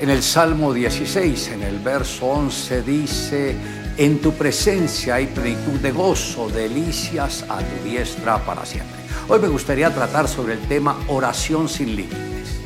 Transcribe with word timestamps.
En 0.00 0.10
el 0.10 0.22
Salmo 0.22 0.72
16, 0.72 1.48
en 1.48 1.62
el 1.64 1.80
verso 1.80 2.26
11, 2.26 2.82
dice, 2.82 3.56
en 3.96 4.20
tu 4.20 4.32
presencia 4.32 5.16
hay 5.16 5.26
plenitud 5.26 5.80
de 5.80 5.90
gozo, 5.90 6.48
delicias 6.48 7.44
a 7.48 7.58
tu 7.58 7.84
diestra 7.84 8.38
para 8.44 8.64
siempre. 8.64 9.00
Hoy 9.26 9.40
me 9.40 9.48
gustaría 9.48 9.92
tratar 9.92 10.28
sobre 10.28 10.52
el 10.52 10.60
tema 10.60 10.96
oración 11.08 11.68
sin 11.68 11.96
límites. 11.96 12.60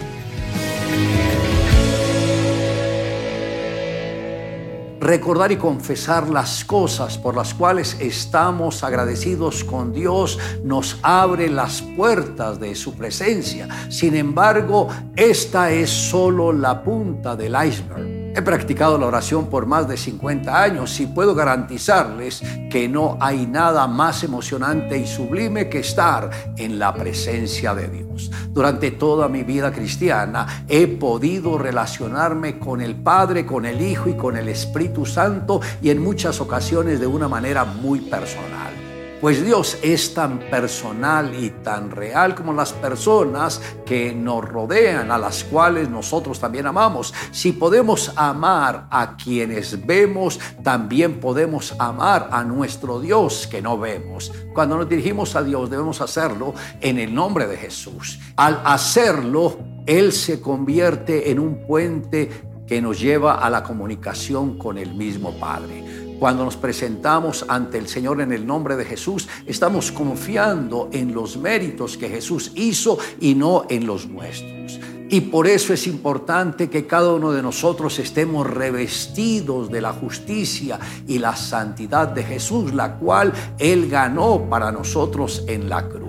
Recordar 5.03 5.50
y 5.50 5.56
confesar 5.56 6.28
las 6.28 6.64
cosas 6.64 7.19
por 7.19 7.34
las 7.34 7.54
cuales 7.54 7.96
estamos 7.98 8.84
agradecidos 8.84 9.64
con 9.64 9.92
Dios 9.92 10.38
nos 10.62 10.98
abre 11.02 11.51
las 11.51 11.82
puertas 11.82 12.60
de 12.60 12.74
su 12.76 12.94
presencia. 12.94 13.69
Sin 13.88 14.15
embargo, 14.15 14.88
esta 15.16 15.72
es 15.72 15.90
solo 15.90 16.52
la 16.52 16.83
punta 16.83 17.34
del 17.34 17.56
iceberg. 17.66 18.22
He 18.34 18.41
practicado 18.41 18.96
la 18.96 19.06
oración 19.06 19.51
por 19.51 19.66
más 19.66 19.87
de 19.87 19.98
50 19.98 20.62
años 20.62 20.98
y 21.01 21.07
puedo 21.07 21.34
garantizarles 21.34 22.43
que 22.70 22.88
no 22.88 23.19
hay 23.20 23.47
nada 23.47 23.87
más 23.87 24.24
emocionante 24.24 24.97
y 24.97 25.07
sublime 25.07 25.69
que 25.69 25.80
estar 25.80 26.30
en 26.57 26.79
la 26.79 26.95
presencia 26.95 27.74
de 27.74 27.88
Dios. 27.88 28.30
Durante 28.48 28.91
toda 28.91 29.29
mi 29.29 29.43
vida 29.43 29.71
cristiana 29.71 30.65
he 30.66 30.87
podido 30.87 31.59
relacionarme 31.59 32.59
con 32.59 32.80
el 32.80 32.95
Padre, 32.97 33.45
con 33.45 33.66
el 33.66 33.83
Hijo 33.83 34.09
y 34.09 34.16
con 34.16 34.38
el 34.38 34.49
Espíritu 34.49 35.05
Santo 35.05 35.60
y 35.83 35.91
en 35.91 36.02
muchas 36.02 36.41
ocasiones 36.41 37.01
de 37.01 37.07
una 37.07 37.29
manera 37.29 37.66
muy 37.66 38.01
personal. 38.01 38.82
Pues 39.23 39.45
Dios 39.45 39.79
es 39.83 40.15
tan 40.15 40.41
personal 40.51 41.33
y 41.41 41.51
tan 41.51 41.93
real 41.93 42.35
como 42.35 42.53
las 42.53 42.73
personas 42.73 43.61
que 43.87 44.13
nos 44.13 44.45
rodean, 44.45 45.13
a 45.13 45.17
las 45.17 45.45
cuales 45.45 45.89
nosotros 45.89 46.41
también 46.41 46.67
amamos. 46.67 47.15
Si 47.30 47.53
podemos 47.53 48.13
amar 48.16 48.89
a 48.91 49.16
quienes 49.16 49.87
vemos, 49.87 50.41
también 50.65 51.21
podemos 51.21 51.73
amar 51.79 52.30
a 52.33 52.43
nuestro 52.43 52.99
Dios 52.99 53.46
que 53.46 53.63
no 53.63 53.79
vemos. 53.79 54.33
Cuando 54.52 54.77
nos 54.77 54.88
dirigimos 54.88 55.37
a 55.37 55.45
Dios 55.45 55.71
debemos 55.71 56.01
hacerlo 56.01 56.52
en 56.80 56.99
el 56.99 57.15
nombre 57.15 57.46
de 57.46 57.57
Jesús. 57.57 58.18
Al 58.35 58.61
hacerlo, 58.65 59.57
Él 59.87 60.11
se 60.11 60.41
convierte 60.41 61.30
en 61.30 61.39
un 61.39 61.65
puente 61.65 62.29
que 62.66 62.83
nos 62.83 62.99
lleva 62.99 63.35
a 63.35 63.49
la 63.51 63.63
comunicación 63.63 64.58
con 64.58 64.78
el 64.78 64.96
mismo 64.96 65.33
Padre. 65.39 66.02
Cuando 66.22 66.44
nos 66.44 66.56
presentamos 66.56 67.44
ante 67.48 67.78
el 67.78 67.88
Señor 67.88 68.20
en 68.20 68.30
el 68.30 68.46
nombre 68.46 68.76
de 68.76 68.84
Jesús, 68.84 69.28
estamos 69.44 69.90
confiando 69.90 70.88
en 70.92 71.12
los 71.12 71.36
méritos 71.36 71.96
que 71.96 72.08
Jesús 72.08 72.52
hizo 72.54 72.96
y 73.18 73.34
no 73.34 73.64
en 73.68 73.88
los 73.88 74.06
nuestros. 74.06 74.78
Y 75.10 75.22
por 75.22 75.48
eso 75.48 75.74
es 75.74 75.88
importante 75.88 76.70
que 76.70 76.86
cada 76.86 77.12
uno 77.12 77.32
de 77.32 77.42
nosotros 77.42 77.98
estemos 77.98 78.46
revestidos 78.46 79.68
de 79.68 79.80
la 79.80 79.92
justicia 79.94 80.78
y 81.08 81.18
la 81.18 81.34
santidad 81.34 82.06
de 82.06 82.22
Jesús, 82.22 82.72
la 82.72 82.98
cual 82.98 83.32
Él 83.58 83.90
ganó 83.90 84.48
para 84.48 84.70
nosotros 84.70 85.42
en 85.48 85.68
la 85.68 85.88
cruz. 85.88 86.02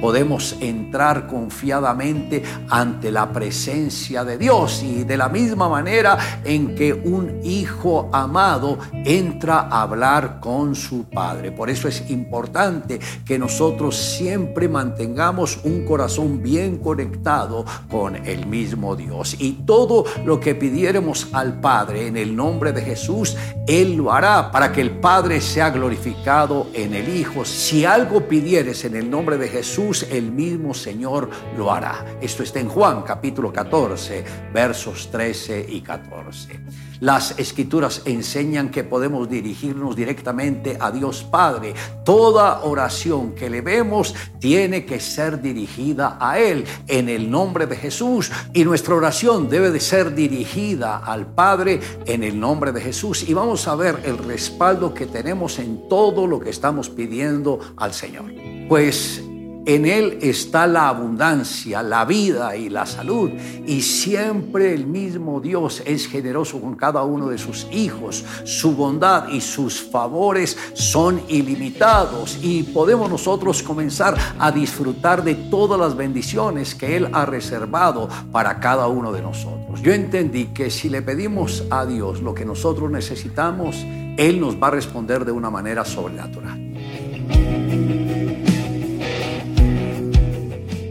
Podemos 0.00 0.56
entrar 0.60 1.26
confiadamente 1.26 2.42
ante 2.68 3.10
la 3.10 3.32
presencia 3.32 4.24
de 4.24 4.38
Dios 4.38 4.82
y 4.82 5.04
de 5.04 5.16
la 5.16 5.28
misma 5.28 5.68
manera 5.68 6.18
en 6.44 6.74
que 6.74 6.92
un 6.92 7.40
hijo 7.42 8.08
amado 8.12 8.78
entra 8.92 9.60
a 9.60 9.82
hablar 9.82 10.40
con 10.40 10.74
su 10.74 11.04
padre. 11.04 11.52
Por 11.52 11.70
eso 11.70 11.88
es 11.88 12.08
importante 12.10 13.00
que 13.24 13.38
nosotros 13.38 13.96
siempre 13.96 14.68
mantengamos 14.68 15.60
un 15.64 15.84
corazón 15.84 16.42
bien 16.42 16.78
conectado 16.78 17.64
con 17.90 18.16
el 18.26 18.46
mismo 18.46 18.96
Dios. 18.96 19.36
Y 19.38 19.52
todo 19.64 20.04
lo 20.24 20.40
que 20.40 20.54
pidiéramos 20.54 21.28
al 21.32 21.60
Padre 21.60 22.06
en 22.06 22.16
el 22.16 22.34
nombre 22.34 22.72
de 22.72 22.82
Jesús, 22.82 23.36
Él 23.66 23.96
lo 23.96 24.12
hará 24.12 24.50
para 24.50 24.72
que 24.72 24.80
el 24.80 24.92
Padre 24.92 25.40
sea 25.40 25.70
glorificado 25.70 26.68
en 26.74 26.94
el 26.94 27.16
Hijo. 27.16 27.44
Si 27.44 27.84
algo 27.84 28.28
pidieres 28.28 28.84
en 28.84 28.96
el 28.96 29.10
nombre 29.10 29.38
Jesús, 29.48 30.06
el 30.10 30.30
mismo 30.30 30.74
Señor 30.74 31.28
lo 31.56 31.72
hará. 31.72 32.04
Esto 32.20 32.42
está 32.42 32.60
en 32.60 32.68
Juan 32.68 33.02
capítulo 33.02 33.52
14, 33.52 34.24
versos 34.52 35.10
13 35.10 35.66
y 35.68 35.80
14. 35.80 36.60
Las 37.00 37.38
escrituras 37.38 38.02
enseñan 38.06 38.70
que 38.70 38.82
podemos 38.82 39.28
dirigirnos 39.28 39.94
directamente 39.94 40.76
a 40.80 40.90
Dios 40.90 41.22
Padre. 41.22 41.74
Toda 42.04 42.62
oración 42.64 43.36
que 43.36 43.48
le 43.48 43.60
vemos 43.60 44.14
tiene 44.40 44.84
que 44.84 44.98
ser 44.98 45.40
dirigida 45.40 46.18
a 46.20 46.40
Él 46.40 46.64
en 46.88 47.08
el 47.08 47.30
nombre 47.30 47.66
de 47.66 47.76
Jesús. 47.76 48.32
Y 48.52 48.64
nuestra 48.64 48.96
oración 48.96 49.48
debe 49.48 49.70
de 49.70 49.78
ser 49.78 50.12
dirigida 50.14 50.98
al 50.98 51.26
Padre 51.26 51.80
en 52.04 52.24
el 52.24 52.38
nombre 52.38 52.72
de 52.72 52.80
Jesús. 52.80 53.28
Y 53.28 53.34
vamos 53.34 53.68
a 53.68 53.76
ver 53.76 54.02
el 54.04 54.18
respaldo 54.18 54.92
que 54.92 55.06
tenemos 55.06 55.60
en 55.60 55.88
todo 55.88 56.26
lo 56.26 56.40
que 56.40 56.50
estamos 56.50 56.88
pidiendo 56.88 57.60
al 57.76 57.94
Señor. 57.94 58.32
Pues 58.68 59.22
en 59.68 59.84
Él 59.84 60.18
está 60.22 60.66
la 60.66 60.88
abundancia, 60.88 61.82
la 61.82 62.06
vida 62.06 62.56
y 62.56 62.70
la 62.70 62.86
salud. 62.86 63.30
Y 63.66 63.82
siempre 63.82 64.72
el 64.72 64.86
mismo 64.86 65.42
Dios 65.42 65.82
es 65.84 66.08
generoso 66.08 66.58
con 66.58 66.74
cada 66.74 67.02
uno 67.02 67.28
de 67.28 67.36
sus 67.36 67.66
hijos. 67.70 68.24
Su 68.44 68.74
bondad 68.74 69.28
y 69.28 69.42
sus 69.42 69.82
favores 69.82 70.56
son 70.72 71.20
ilimitados. 71.28 72.38
Y 72.40 72.62
podemos 72.62 73.10
nosotros 73.10 73.62
comenzar 73.62 74.16
a 74.38 74.50
disfrutar 74.50 75.22
de 75.22 75.34
todas 75.34 75.78
las 75.78 75.94
bendiciones 75.94 76.74
que 76.74 76.96
Él 76.96 77.10
ha 77.12 77.26
reservado 77.26 78.08
para 78.32 78.60
cada 78.60 78.88
uno 78.88 79.12
de 79.12 79.20
nosotros. 79.20 79.82
Yo 79.82 79.92
entendí 79.92 80.46
que 80.46 80.70
si 80.70 80.88
le 80.88 81.02
pedimos 81.02 81.64
a 81.68 81.84
Dios 81.84 82.22
lo 82.22 82.32
que 82.32 82.46
nosotros 82.46 82.90
necesitamos, 82.90 83.76
Él 84.16 84.40
nos 84.40 84.54
va 84.56 84.68
a 84.68 84.70
responder 84.70 85.26
de 85.26 85.32
una 85.32 85.50
manera 85.50 85.84
sobrenatural. 85.84 86.67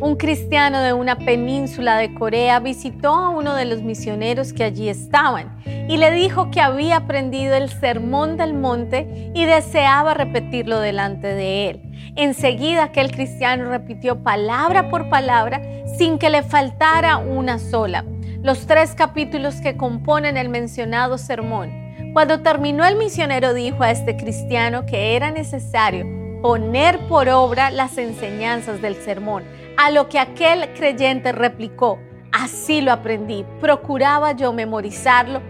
Un 0.07 0.15
cristiano 0.15 0.81
de 0.83 0.93
una 0.93 1.17
península 1.17 1.97
de 1.97 2.13
Corea 2.13 2.61
visitó 2.61 3.09
a 3.09 3.27
uno 3.27 3.55
de 3.55 3.65
los 3.65 3.81
misioneros 3.81 4.53
que 4.53 4.63
allí 4.63 4.87
estaban 4.87 5.61
y 5.65 5.97
le 5.97 6.11
dijo 6.11 6.49
que 6.49 6.61
había 6.61 6.95
aprendido 6.95 7.55
el 7.55 7.69
sermón 7.69 8.37
del 8.37 8.53
monte 8.53 9.33
y 9.35 9.43
deseaba 9.43 10.13
repetirlo 10.13 10.79
delante 10.79 11.27
de 11.27 11.69
él. 11.69 11.81
Enseguida 12.15 12.85
aquel 12.85 13.11
cristiano 13.11 13.69
repitió 13.69 14.23
palabra 14.23 14.89
por 14.89 15.09
palabra 15.09 15.61
sin 15.97 16.17
que 16.19 16.29
le 16.29 16.41
faltara 16.41 17.17
una 17.17 17.59
sola, 17.59 18.05
los 18.41 18.65
tres 18.65 18.95
capítulos 18.95 19.55
que 19.55 19.75
componen 19.75 20.37
el 20.37 20.47
mencionado 20.47 21.17
sermón. 21.17 21.69
Cuando 22.13 22.39
terminó 22.39 22.85
el 22.85 22.95
misionero 22.95 23.53
dijo 23.53 23.83
a 23.83 23.91
este 23.91 24.15
cristiano 24.15 24.85
que 24.85 25.17
era 25.17 25.31
necesario 25.31 26.16
poner 26.41 26.99
por 27.07 27.29
obra 27.29 27.71
las 27.71 27.97
enseñanzas 27.97 28.81
del 28.81 28.95
sermón 28.95 29.43
a 29.77 29.91
lo 29.91 30.09
que 30.09 30.19
aquel 30.19 30.73
creyente 30.73 31.31
replicó, 31.31 31.99
así 32.31 32.81
lo 32.81 32.91
aprendí, 32.91 33.45
procuraba 33.59 34.31
yo 34.31 34.53
memorizarlo 34.53 35.41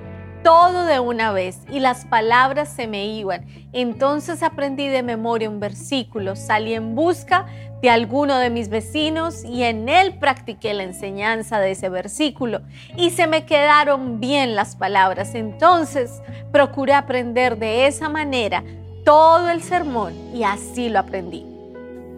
todo 0.43 0.85
de 0.85 0.99
una 0.99 1.31
vez 1.31 1.59
y 1.69 1.79
las 1.79 2.05
palabras 2.05 2.69
se 2.69 2.87
me 2.87 3.07
iban. 3.07 3.45
Entonces 3.73 4.43
aprendí 4.43 4.87
de 4.87 5.03
memoria 5.03 5.49
un 5.49 5.59
versículo, 5.59 6.35
salí 6.35 6.73
en 6.73 6.95
busca 6.95 7.45
de 7.81 7.89
alguno 7.89 8.37
de 8.37 8.49
mis 8.49 8.69
vecinos 8.69 9.43
y 9.43 9.63
en 9.63 9.89
él 9.89 10.17
practiqué 10.19 10.73
la 10.73 10.83
enseñanza 10.83 11.59
de 11.59 11.71
ese 11.71 11.89
versículo 11.89 12.61
y 12.95 13.11
se 13.11 13.27
me 13.27 13.45
quedaron 13.45 14.19
bien 14.19 14.55
las 14.55 14.75
palabras. 14.75 15.35
Entonces 15.35 16.21
procuré 16.51 16.93
aprender 16.93 17.57
de 17.57 17.87
esa 17.87 18.09
manera 18.09 18.63
todo 19.07 19.47
el 19.47 19.63
sermón 19.63 20.13
y 20.35 20.44
así 20.44 20.90
lo 20.90 21.00
aprendí. 21.00 21.45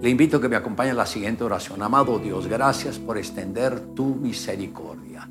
Le 0.02 0.10
invito 0.10 0.38
a 0.38 0.42
que 0.42 0.50
me 0.50 0.56
acompañe 0.56 0.90
en 0.90 0.98
la 0.98 1.06
siguiente 1.06 1.44
oración. 1.44 1.84
Amado 1.84 2.18
Dios, 2.18 2.48
gracias 2.48 2.98
por 2.98 3.16
extender 3.20 3.80
tu 3.94 4.06
misericordia. 4.06 5.30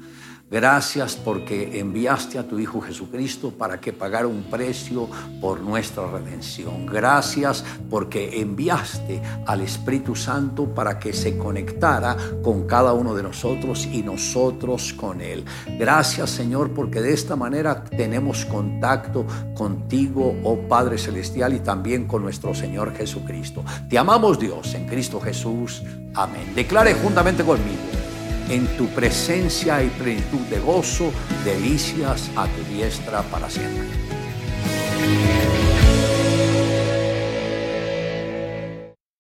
Gracias 0.51 1.15
porque 1.15 1.79
enviaste 1.79 2.39
a 2.39 2.49
tu 2.49 2.59
Hijo 2.59 2.81
Jesucristo 2.81 3.51
para 3.51 3.81
que 3.81 3.93
pagara 3.93 4.27
un 4.27 4.45
precio 4.45 5.07
por 5.43 5.61
nuestra 5.61 6.11
redención. 6.11 6.87
Gracias 6.87 7.63
porque 7.91 8.41
enviaste 8.41 9.21
al 9.47 9.61
Espíritu 9.61 10.17
Santo 10.17 10.65
para 10.75 10.99
que 10.99 11.13
se 11.13 11.37
conectara 11.37 12.17
con 12.43 12.67
cada 12.67 12.95
uno 12.95 13.15
de 13.15 13.25
nosotros 13.25 13.85
y 13.85 14.03
nosotros 14.03 14.95
con 14.95 15.21
Él. 15.21 15.45
Gracias 15.79 16.31
Señor 16.31 16.71
porque 16.71 17.03
de 17.03 17.13
esta 17.13 17.37
manera 17.37 17.85
tenemos 17.85 18.47
contacto 18.47 19.27
contigo, 19.55 20.35
oh 20.45 20.57
Padre 20.67 20.97
Celestial, 20.97 21.53
y 21.53 21.61
también 21.61 22.07
con 22.07 22.23
nuestro 22.23 22.55
Señor 22.55 22.97
Jesucristo. 22.97 23.65
Te 23.91 23.99
amamos 23.99 24.39
Dios 24.39 24.75
en 24.75 24.87
Cristo 24.87 25.21
Jesús. 25.21 25.83
Amén. 26.15 26.55
Declare 26.55 26.95
juntamente 26.95 27.45
conmigo 27.45 27.88
en 28.49 28.67
tu 28.77 28.89
presencia 28.89 29.77
hay 29.77 29.89
plenitud 29.91 30.41
de 30.51 30.59
gozo, 30.59 31.13
delicias 31.45 32.31
a 32.37 32.47
tu 32.47 32.65
diestra 32.73 33.23
para 33.23 33.49
siempre. 33.51 33.89